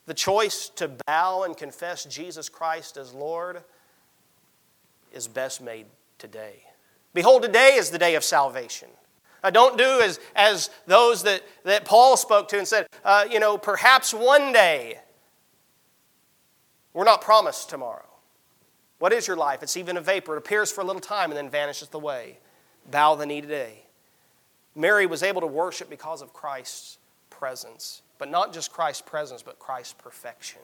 [0.07, 3.63] The choice to bow and confess Jesus Christ as Lord
[5.13, 5.85] is best made
[6.17, 6.63] today.
[7.13, 8.89] Behold, today is the day of salvation.
[9.43, 13.41] I don't do as, as those that, that Paul spoke to and said, uh, you
[13.41, 14.99] know, perhaps one day.
[16.93, 18.05] We're not promised tomorrow.
[18.99, 19.63] What is your life?
[19.63, 20.35] It's even a vapor.
[20.35, 22.39] It appears for a little time and then vanishes away.
[22.91, 23.85] Bow the knee today.
[24.75, 26.99] Mary was able to worship because of Christ's
[27.31, 30.61] presence, but not just Christ's presence, but Christ's perfection.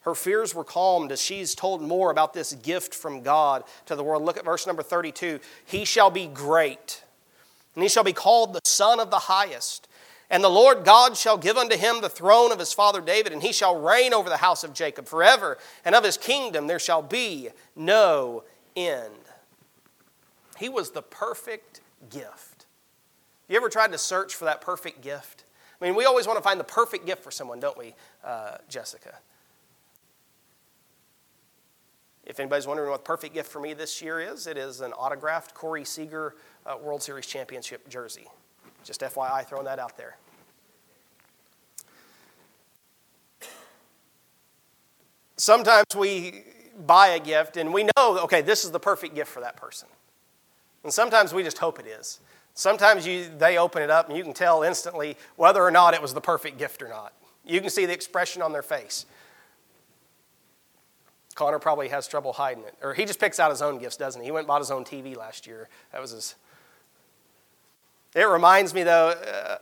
[0.00, 4.04] Her fears were calmed as she's told more about this gift from God to the
[4.04, 4.22] world.
[4.22, 5.40] Look at verse number 32.
[5.64, 7.02] He shall be great,
[7.74, 9.88] and he shall be called the Son of the Highest.
[10.30, 13.42] And the Lord God shall give unto him the throne of his father David, and
[13.42, 17.02] he shall reign over the house of Jacob forever, and of his kingdom there shall
[17.02, 18.42] be no
[18.74, 19.14] end.
[20.58, 22.66] He was the perfect gift.
[23.48, 25.44] You ever tried to search for that perfect gift?
[25.80, 28.56] I mean, we always want to find the perfect gift for someone, don't we, uh,
[28.68, 29.18] Jessica?
[32.26, 34.92] If anybody's wondering what the perfect gift for me this year is, it is an
[34.92, 36.34] autographed Corey Seager
[36.64, 38.26] uh, World Series Championship jersey.
[38.82, 40.16] Just FYI, throwing that out there.
[45.36, 46.44] Sometimes we
[46.86, 49.88] buy a gift and we know, okay, this is the perfect gift for that person.
[50.82, 52.20] And sometimes we just hope it is.
[52.54, 56.00] Sometimes you, they open it up and you can tell instantly whether or not it
[56.00, 57.12] was the perfect gift or not.
[57.44, 59.06] You can see the expression on their face.
[61.34, 62.74] Connor probably has trouble hiding it.
[62.82, 64.26] Or he just picks out his own gifts, doesn't he?
[64.26, 65.68] He went and bought his own TV last year.
[65.92, 66.34] That was his.
[68.14, 69.58] It reminds me, though, uh,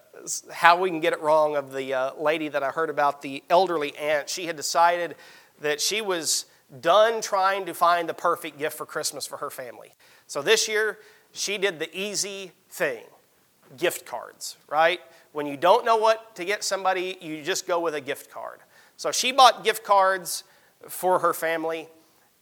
[0.53, 3.43] how we can get it wrong of the uh, lady that I heard about, the
[3.49, 4.29] elderly aunt.
[4.29, 5.17] She had decided
[5.61, 6.45] that she was
[6.81, 9.93] done trying to find the perfect gift for Christmas for her family.
[10.27, 10.99] So this year,
[11.33, 13.05] she did the easy thing
[13.79, 15.01] gift cards, right?
[15.33, 18.61] When you don't know what to get somebody, you just go with a gift card.
[18.99, 20.45] So she bought gift cards
[20.89, 21.89] for her family,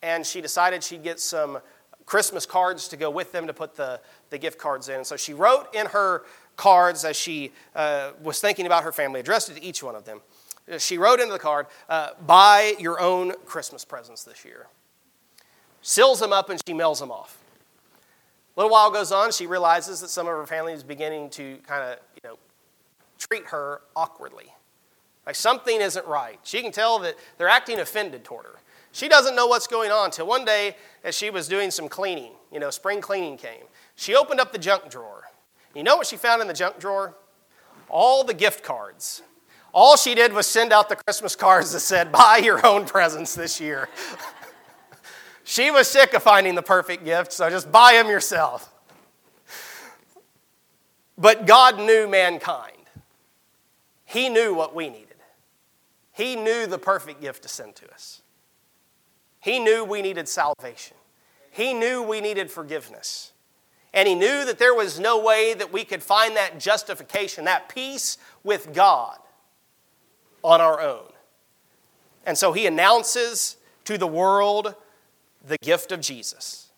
[0.03, 1.59] and she decided she'd get some
[2.07, 4.01] Christmas cards to go with them to put the,
[4.31, 5.05] the gift cards in.
[5.05, 6.25] So she wrote in her
[6.57, 10.05] cards as she uh, was thinking about her family, addressed it to each one of
[10.05, 10.21] them.
[10.79, 14.67] She wrote into the card, uh, buy your own Christmas presents this year.
[15.83, 17.39] Seals them up and she mails them off.
[18.57, 21.59] A little while goes on, she realizes that some of her family is beginning to
[21.67, 22.39] kind of, you know,
[23.19, 24.53] treat her awkwardly.
[25.27, 26.39] Like something isn't right.
[26.43, 28.61] She can tell that they're acting offended toward her.
[28.93, 32.33] She doesn't know what's going on until one day, as she was doing some cleaning,
[32.53, 33.65] you know, spring cleaning came.
[33.95, 35.25] She opened up the junk drawer.
[35.75, 37.15] You know what she found in the junk drawer?
[37.89, 39.23] All the gift cards.
[39.73, 43.35] All she did was send out the Christmas cards that said, Buy your own presents
[43.35, 43.89] this year.
[45.45, 48.73] she was sick of finding the perfect gift, so just buy them yourself.
[51.17, 52.77] But God knew mankind,
[54.05, 55.10] He knew what we needed.
[56.13, 58.23] He knew the perfect gift to send to us.
[59.41, 60.97] He knew we needed salvation.
[61.51, 63.33] He knew we needed forgiveness.
[63.93, 67.69] And he knew that there was no way that we could find that justification, that
[67.69, 69.19] peace with God
[70.43, 71.11] on our own.
[72.25, 74.75] And so he announces to the world
[75.45, 76.71] the gift of Jesus.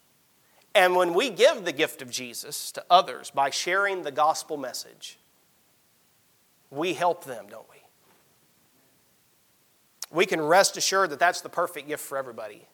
[0.75, 5.19] And when we give the gift of Jesus to others by sharing the gospel message,
[6.71, 7.77] we help them, don't we?
[10.13, 12.69] We can rest assured that that's the perfect gift for everybody.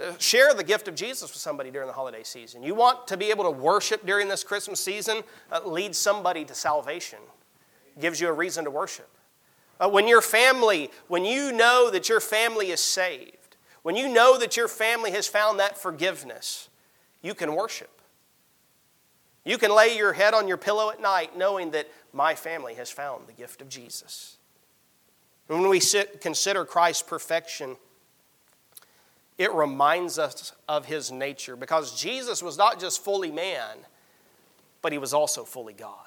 [0.00, 2.62] Uh, share the gift of Jesus with somebody during the holiday season.
[2.62, 5.22] You want to be able to worship during this Christmas season?
[5.52, 7.18] Uh, lead somebody to salvation.
[8.00, 9.08] Gives you a reason to worship.
[9.78, 14.38] Uh, when your family, when you know that your family is saved, when you know
[14.38, 16.68] that your family has found that forgiveness,
[17.22, 17.90] you can worship.
[19.44, 22.90] You can lay your head on your pillow at night knowing that my family has
[22.90, 24.38] found the gift of Jesus.
[25.46, 27.76] When we sit, consider Christ's perfection,
[29.36, 33.78] it reminds us of his nature because Jesus was not just fully man,
[34.80, 35.98] but he was also fully God.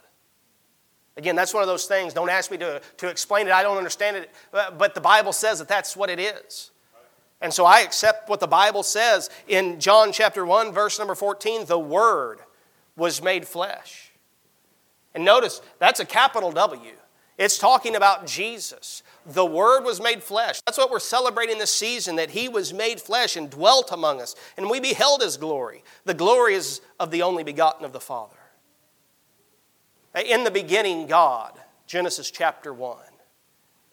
[1.17, 2.13] Again, that's one of those things.
[2.13, 3.54] Don't ask me to, to explain it.
[3.54, 4.32] I don't understand it.
[4.54, 6.71] Uh, but the Bible says that that's what it is.
[7.41, 11.65] And so I accept what the Bible says in John chapter 1, verse number 14
[11.65, 12.39] the Word
[12.95, 14.12] was made flesh.
[15.13, 16.91] And notice, that's a capital W.
[17.38, 19.04] It's talking about Jesus.
[19.26, 20.60] The Word was made flesh.
[20.65, 24.36] That's what we're celebrating this season, that He was made flesh and dwelt among us,
[24.58, 25.84] and we beheld His glory.
[26.06, 28.36] The glory is of the only begotten of the Father.
[30.15, 31.54] In the beginning, God,
[31.86, 32.97] Genesis chapter 1.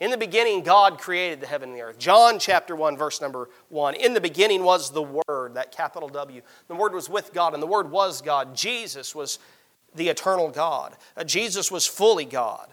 [0.00, 1.98] In the beginning, God created the heaven and the earth.
[1.98, 3.94] John chapter 1, verse number 1.
[3.94, 6.42] In the beginning was the Word, that capital W.
[6.68, 8.56] The Word was with God, and the Word was God.
[8.56, 9.38] Jesus was
[9.94, 10.96] the eternal God.
[11.16, 12.68] Uh, Jesus was fully God.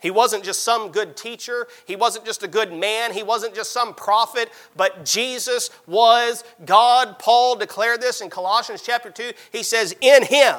[0.00, 1.66] He wasn't just some good teacher.
[1.86, 3.12] He wasn't just a good man.
[3.12, 7.18] He wasn't just some prophet, but Jesus was God.
[7.18, 9.32] Paul declared this in Colossians chapter 2.
[9.50, 10.56] He says, In him,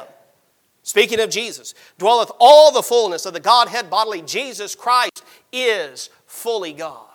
[0.83, 4.21] speaking of Jesus, dwelleth all the fullness of the Godhead bodily.
[4.21, 5.23] Jesus Christ
[5.53, 7.05] is fully God.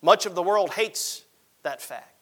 [0.00, 1.24] Much of the world hates
[1.62, 2.13] that fact.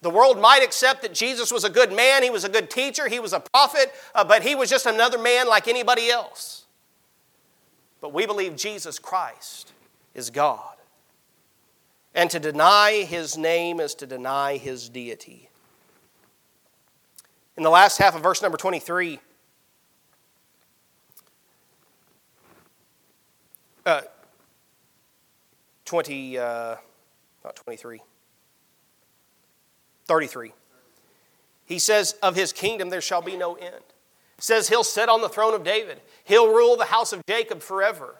[0.00, 3.08] The world might accept that Jesus was a good man, he was a good teacher,
[3.08, 6.66] he was a prophet, uh, but he was just another man like anybody else.
[8.00, 9.72] But we believe Jesus Christ
[10.14, 10.76] is God.
[12.14, 15.50] And to deny his name is to deny his deity.
[17.56, 19.18] In the last half of verse number 23,
[23.84, 24.02] uh,
[25.84, 26.76] 20, uh,
[27.44, 28.00] not 23.
[30.08, 30.52] 33.
[31.66, 33.84] He says, Of his kingdom there shall be no end.
[34.38, 38.16] says he'll sit on the throne of David, he'll rule the house of Jacob forever.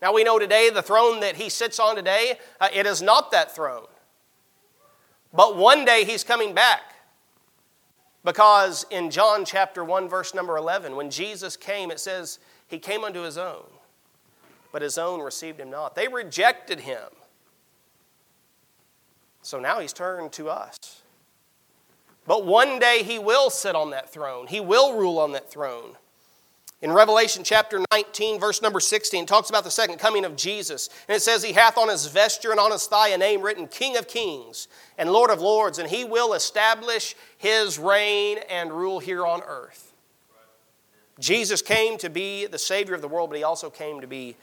[0.00, 3.32] Now we know today the throne that he sits on today, uh, it is not
[3.32, 3.86] that throne.
[5.32, 6.80] But one day he's coming back.
[8.24, 13.02] Because in John chapter 1, verse number 11, when Jesus came, it says, He came
[13.02, 13.64] unto His own,
[14.72, 15.94] but His own received Him not.
[15.94, 17.08] They rejected Him.
[19.42, 21.00] So now He's turned to us.
[22.26, 25.96] But one day he will sit on that throne, he will rule on that throne.
[26.82, 30.88] In Revelation chapter 19, verse number 16, talks about the second coming of Jesus.
[31.08, 33.66] And it says, He hath on his vesture and on his thigh a name written,
[33.66, 34.66] King of Kings
[34.96, 39.92] and Lord of Lords, and he will establish his reign and rule here on earth.
[41.18, 44.36] Jesus came to be the Savior of the world, but he also came to be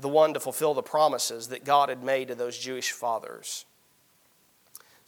[0.00, 3.66] the one to fulfill the promises that God had made to those Jewish fathers.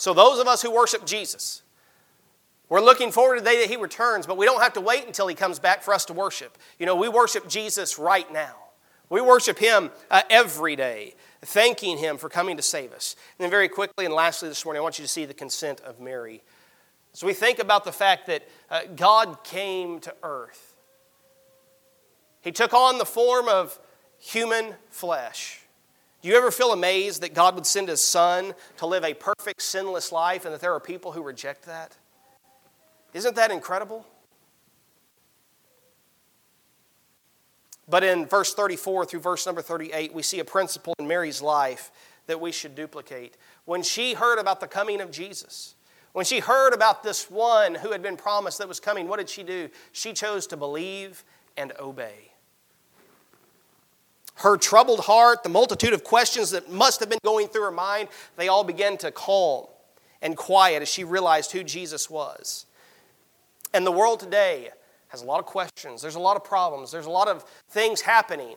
[0.00, 1.60] So, those of us who worship Jesus,
[2.70, 5.06] we're looking forward to the day that He returns, but we don't have to wait
[5.06, 6.56] until He comes back for us to worship.
[6.78, 8.54] You know, we worship Jesus right now.
[9.10, 13.14] We worship Him uh, every day, thanking Him for coming to save us.
[13.38, 15.82] And then, very quickly and lastly, this morning, I want you to see the consent
[15.82, 16.40] of Mary.
[17.12, 20.76] So, we think about the fact that uh, God came to earth,
[22.40, 23.78] He took on the form of
[24.16, 25.59] human flesh.
[26.22, 29.62] Do you ever feel amazed that God would send His Son to live a perfect,
[29.62, 31.96] sinless life and that there are people who reject that?
[33.14, 34.06] Isn't that incredible?
[37.88, 41.90] But in verse 34 through verse number 38, we see a principle in Mary's life
[42.26, 43.36] that we should duplicate.
[43.64, 45.74] When she heard about the coming of Jesus,
[46.12, 49.28] when she heard about this one who had been promised that was coming, what did
[49.28, 49.70] she do?
[49.90, 51.24] She chose to believe
[51.56, 52.30] and obey.
[54.40, 58.08] Her troubled heart, the multitude of questions that must have been going through her mind,
[58.36, 59.66] they all began to calm
[60.22, 62.64] and quiet as she realized who Jesus was.
[63.74, 64.70] And the world today
[65.08, 68.00] has a lot of questions, there's a lot of problems, there's a lot of things
[68.00, 68.56] happening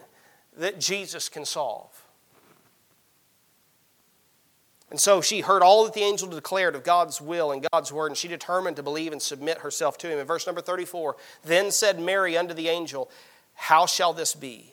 [0.56, 1.90] that Jesus can solve.
[4.90, 8.08] And so she heard all that the angel declared of God's will and God's word,
[8.08, 10.18] and she determined to believe and submit herself to him.
[10.18, 13.12] In verse number 34, then said Mary unto the angel,
[13.56, 14.73] How shall this be,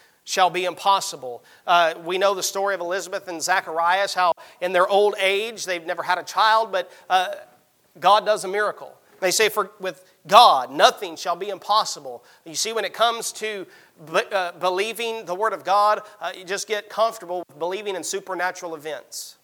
[0.31, 1.43] shall be impossible.
[1.67, 5.85] Uh, we know the story of Elizabeth and Zacharias, how in their old age they've
[5.85, 7.35] never had a child, but uh,
[7.99, 8.93] God does a miracle.
[9.19, 12.23] They say, for with God, nothing shall be impossible.
[12.45, 13.67] You see, when it comes to
[14.31, 18.73] uh, believing the Word of God, uh, you just get comfortable with believing in supernatural
[18.73, 19.37] events.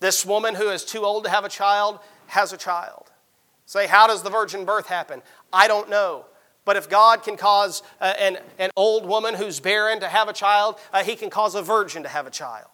[0.00, 3.12] This woman who is too old to have a child has a child.
[3.64, 5.22] Say, how does the virgin birth happen?
[5.52, 6.26] I don't know.
[6.64, 10.32] But if God can cause uh, an, an old woman who's barren to have a
[10.32, 12.68] child, uh, He can cause a virgin to have a child.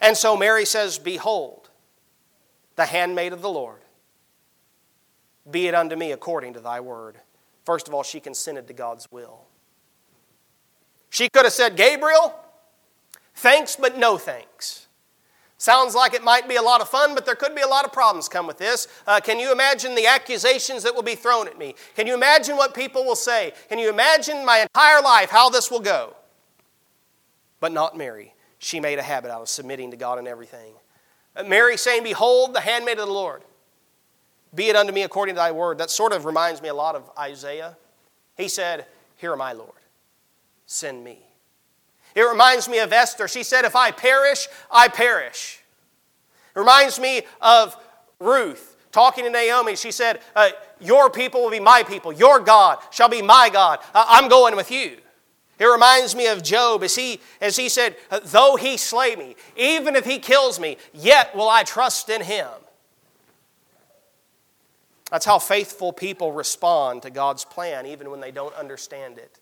[0.00, 1.68] And so Mary says, Behold,
[2.76, 3.80] the handmaid of the Lord.
[5.50, 7.16] Be it unto me according to thy word.
[7.64, 9.42] First of all, she consented to God's will.
[11.10, 12.34] She could have said, Gabriel,
[13.34, 14.86] thanks, but no thanks.
[15.60, 17.84] Sounds like it might be a lot of fun, but there could be a lot
[17.84, 18.88] of problems come with this.
[19.06, 21.74] Uh, can you imagine the accusations that will be thrown at me?
[21.94, 23.52] Can you imagine what people will say?
[23.68, 26.16] Can you imagine my entire life how this will go?
[27.60, 28.32] But not Mary.
[28.58, 30.72] She made a habit out of submitting to God in everything.
[31.36, 33.42] Uh, Mary saying, Behold, the handmaid of the Lord.
[34.54, 35.76] Be it unto me according to thy word.
[35.76, 37.76] That sort of reminds me a lot of Isaiah.
[38.34, 38.86] He said,
[39.16, 39.72] Here am I, Lord.
[40.64, 41.18] Send me.
[42.14, 43.28] It reminds me of Esther.
[43.28, 45.60] She said, If I perish, I perish.
[46.54, 47.76] It reminds me of
[48.18, 49.76] Ruth talking to Naomi.
[49.76, 50.50] She said, uh,
[50.80, 52.12] Your people will be my people.
[52.12, 53.78] Your God shall be my God.
[53.94, 54.98] Uh, I'm going with you.
[55.58, 59.94] It reminds me of Job as he, as he said, Though he slay me, even
[59.94, 62.48] if he kills me, yet will I trust in him.
[65.10, 69.38] That's how faithful people respond to God's plan, even when they don't understand it.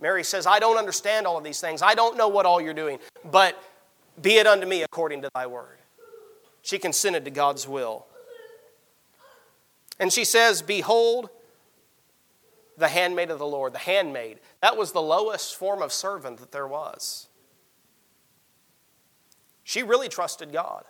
[0.00, 1.82] Mary says, I don't understand all of these things.
[1.82, 2.98] I don't know what all you're doing,
[3.30, 3.62] but
[4.20, 5.78] be it unto me according to thy word.
[6.62, 8.06] She consented to God's will.
[9.98, 11.30] And she says, Behold,
[12.76, 13.72] the handmaid of the Lord.
[13.72, 14.38] The handmaid.
[14.60, 17.28] That was the lowest form of servant that there was.
[19.62, 20.84] She really trusted God.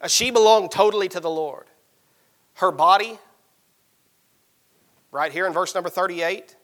[0.00, 1.66] Uh, she belonged totally to the Lord
[2.56, 3.18] her body,
[5.10, 6.56] right here in verse number 38,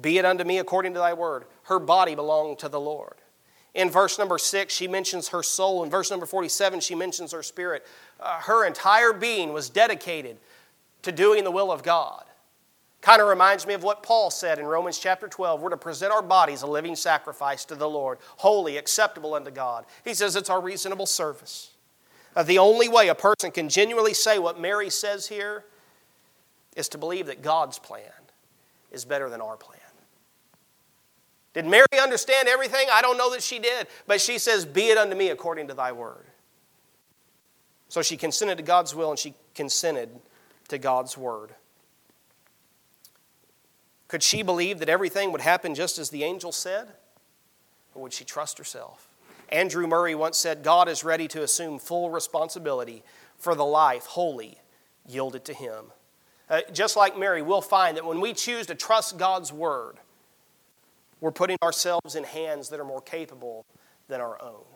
[0.00, 1.44] be it unto me according to thy word.
[1.64, 3.14] Her body belonged to the Lord.
[3.74, 5.82] In verse number 6, she mentions her soul.
[5.82, 7.84] In verse number 47, she mentions her spirit.
[8.20, 10.36] Uh, her entire being was dedicated
[11.02, 12.24] to doing the will of God.
[13.00, 15.60] Kind of reminds me of what Paul said in Romans chapter 12.
[15.60, 19.84] We're to present our bodies a living sacrifice to the Lord, holy, acceptable unto God.
[20.04, 21.72] He says it's our reasonable service.
[22.34, 25.64] Uh, the only way a person can genuinely say what Mary says here
[26.76, 28.10] is to believe that God's plan
[28.90, 29.73] is better than our plan.
[31.54, 32.86] Did Mary understand everything?
[32.92, 33.86] I don't know that she did.
[34.06, 36.26] But she says, Be it unto me according to thy word.
[37.88, 40.10] So she consented to God's will and she consented
[40.68, 41.54] to God's word.
[44.08, 46.88] Could she believe that everything would happen just as the angel said?
[47.94, 49.08] Or would she trust herself?
[49.48, 53.04] Andrew Murray once said, God is ready to assume full responsibility
[53.38, 54.58] for the life wholly
[55.06, 55.86] yielded to Him.
[56.50, 59.98] Uh, just like Mary, we'll find that when we choose to trust God's word,
[61.24, 63.64] we're putting ourselves in hands that are more capable
[64.08, 64.66] than our own.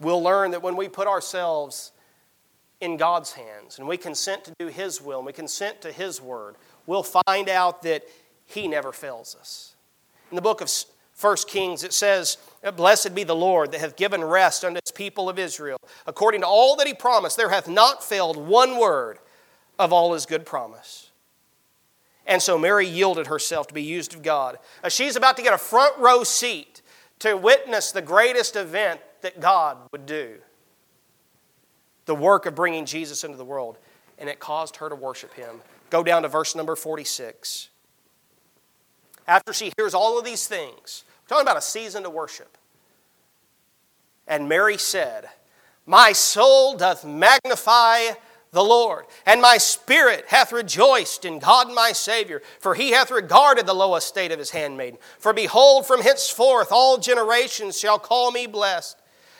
[0.00, 1.92] We'll learn that when we put ourselves
[2.80, 6.22] in God's hands and we consent to do His will and we consent to His
[6.22, 6.54] word,
[6.86, 8.04] we'll find out that
[8.46, 9.74] He never fails us.
[10.30, 10.72] In the book of
[11.20, 12.38] 1 Kings, it says,
[12.74, 15.76] Blessed be the Lord that hath given rest unto his people of Israel.
[16.06, 19.18] According to all that he promised, there hath not failed one word
[19.78, 21.10] of all his good promise.
[22.26, 24.58] And so Mary yielded herself to be used of God.
[24.82, 26.80] Uh, she's about to get a front row seat
[27.18, 30.38] to witness the greatest event that God would do
[32.06, 33.78] the work of bringing Jesus into the world.
[34.18, 35.60] And it caused her to worship him.
[35.90, 37.70] Go down to verse number 46
[39.26, 41.04] after she hears all of these things.
[41.22, 42.58] We're talking about a season to worship.
[44.26, 45.28] And Mary said,
[45.86, 48.00] My soul doth magnify
[48.54, 53.66] the Lord, and my spirit hath rejoiced in God my Savior, for he hath regarded
[53.66, 54.98] the low estate of his handmaiden.
[55.18, 58.96] For behold, from henceforth all generations shall call me blessed.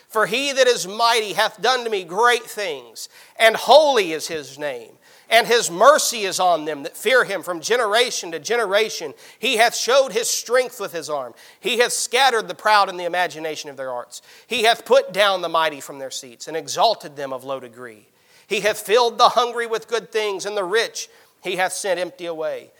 [0.07, 4.59] For he that is mighty hath done to me great things, and holy is his
[4.59, 4.97] name
[5.29, 9.13] and his mercy is on them that fear him from generation to generation.
[9.39, 11.33] He hath showed his strength with his arm.
[11.59, 14.21] He hath scattered the proud in the imagination of their hearts.
[14.47, 18.07] He hath put down the mighty from their seats and exalted them of low degree.
[18.47, 21.09] He hath filled the hungry with good things, and the rich
[21.43, 22.71] he hath sent empty away.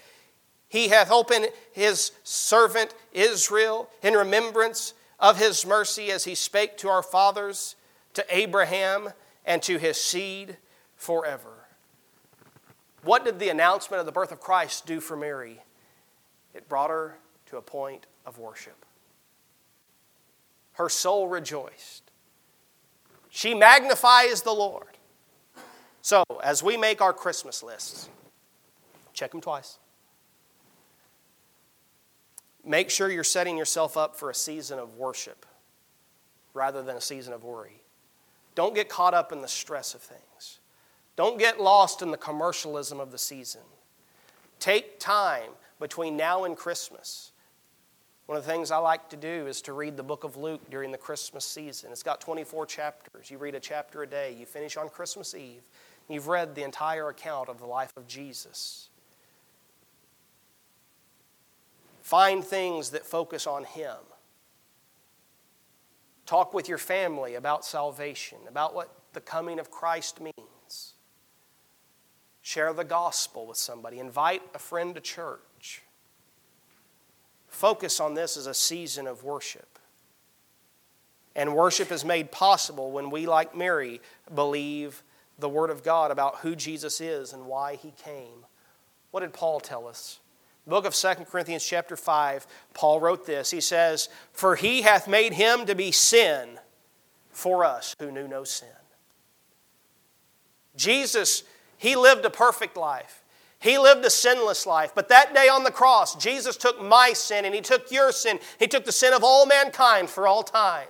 [0.68, 6.88] He hath opened his servant Israel in remembrance of his mercy as he spake to
[6.88, 7.76] our fathers,
[8.14, 9.10] to Abraham,
[9.44, 10.56] and to his seed
[10.96, 11.50] forever.
[13.02, 15.60] What did the announcement of the birth of Christ do for Mary?
[16.54, 18.84] It brought her to a point of worship.
[20.72, 22.02] Her soul rejoiced.
[23.30, 24.95] She magnifies the Lord.
[26.06, 28.08] So, as we make our Christmas lists,
[29.12, 29.78] check them twice.
[32.64, 35.44] Make sure you're setting yourself up for a season of worship
[36.54, 37.82] rather than a season of worry.
[38.54, 40.60] Don't get caught up in the stress of things.
[41.16, 43.62] Don't get lost in the commercialism of the season.
[44.60, 45.50] Take time
[45.80, 47.32] between now and Christmas.
[48.26, 50.70] One of the things I like to do is to read the book of Luke
[50.70, 51.90] during the Christmas season.
[51.90, 53.28] It's got 24 chapters.
[53.28, 54.36] You read a chapter a day.
[54.38, 55.62] You finish on Christmas Eve.
[56.08, 58.88] You've read the entire account of the life of Jesus.
[62.02, 63.96] Find things that focus on Him.
[66.24, 70.94] Talk with your family about salvation, about what the coming of Christ means.
[72.42, 73.98] Share the gospel with somebody.
[73.98, 75.82] Invite a friend to church.
[77.48, 79.78] Focus on this as a season of worship.
[81.34, 84.00] And worship is made possible when we, like Mary,
[84.32, 85.02] believe
[85.38, 88.44] the Word of God about who Jesus is and why He came.
[89.10, 90.20] What did Paul tell us?
[90.64, 93.50] The book of 2 Corinthians, chapter 5, Paul wrote this.
[93.50, 96.58] He says, For He hath made Him to be sin
[97.30, 98.68] for us who knew no sin.
[100.76, 101.44] Jesus
[101.78, 103.22] he lived a perfect life.
[103.58, 104.92] He lived a sinless life.
[104.94, 108.38] But that day on the cross, Jesus took my sin and He took your sin.
[108.58, 110.88] He took the sin of all mankind for all time.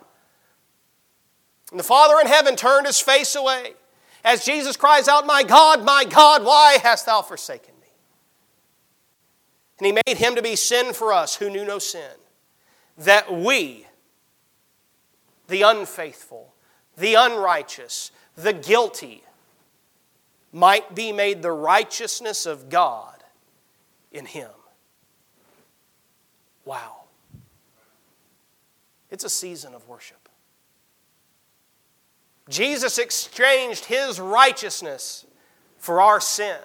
[1.71, 3.75] And the Father in heaven turned His face away
[4.27, 7.89] as Jesus cries out, My God, my God, why hast thou forsaken me?
[9.79, 12.11] And He made Him to be sin for us who knew no sin,
[12.99, 13.87] that we,
[15.49, 16.53] the unfaithful,
[16.99, 19.23] the unrighteous, the guilty,
[20.53, 23.23] might be made the righteousness of God
[24.11, 24.51] in him.
[26.65, 27.03] Wow.
[29.11, 30.26] It's a season of worship.
[32.49, 35.27] Jesus exchanged his righteousness
[35.79, 36.59] for our sin.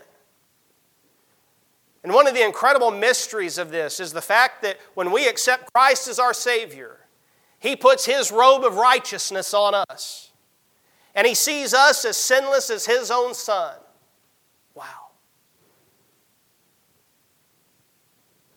[2.04, 5.72] And one of the incredible mysteries of this is the fact that when we accept
[5.72, 6.98] Christ as our Savior,
[7.60, 10.32] He puts His robe of righteousness on us.
[11.14, 13.76] And he sees us as sinless as his own son.
[14.74, 15.10] Wow.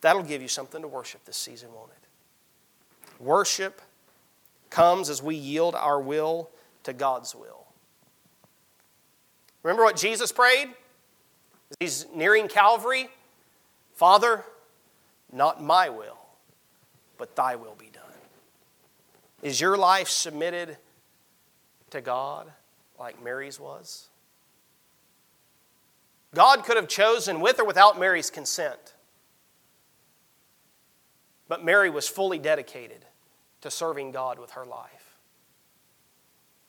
[0.01, 3.23] That'll give you something to worship this season, won't it?
[3.23, 3.81] Worship
[4.71, 6.51] comes as we yield our will
[6.85, 7.67] to God's will.
[9.63, 10.69] Remember what Jesus prayed?
[11.71, 13.09] As he's nearing Calvary?
[13.95, 14.45] Father,
[15.35, 16.19] Not my will,
[17.19, 18.03] but thy will be done.
[19.43, 20.77] Is your life submitted
[21.91, 22.47] to God
[23.01, 24.09] like Mary's was?
[26.35, 28.95] God could have chosen with or without Mary's consent.
[31.49, 33.05] But Mary was fully dedicated
[33.63, 35.04] to serving God with her life.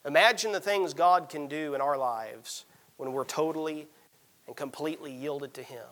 [0.06, 2.66] Imagine the things God can do in our lives
[2.98, 3.88] when we're totally
[4.48, 5.86] and completely yielded to Him.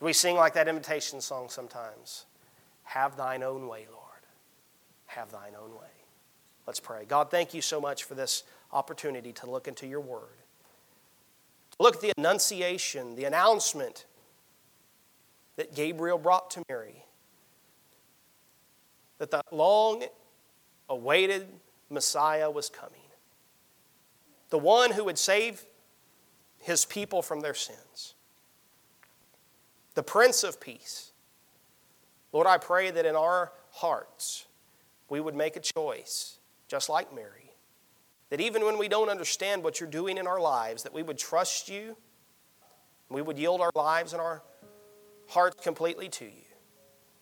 [0.00, 2.26] We sing like that invitation song sometimes
[2.84, 4.02] Have thine own way, Lord.
[5.06, 5.86] Have thine own way.
[6.66, 7.04] Let's pray.
[7.06, 10.28] God, thank you so much for this opportunity to look into your word.
[11.78, 14.04] Look at the annunciation, the announcement
[15.56, 17.04] that Gabriel brought to Mary
[19.18, 20.04] that the long
[20.88, 21.46] awaited
[21.92, 22.98] Messiah was coming.
[24.50, 25.64] The one who would save
[26.58, 28.14] his people from their sins.
[29.94, 31.12] The Prince of Peace.
[32.32, 34.46] Lord, I pray that in our hearts
[35.08, 36.38] we would make a choice,
[36.68, 37.52] just like Mary,
[38.30, 41.18] that even when we don't understand what you're doing in our lives, that we would
[41.18, 41.96] trust you,
[43.10, 44.42] we would yield our lives and our
[45.28, 46.30] hearts completely to you.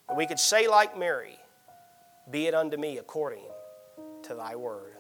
[0.09, 1.39] And we could say, like Mary,
[2.31, 3.45] Be it unto me according
[4.31, 5.00] to thy word.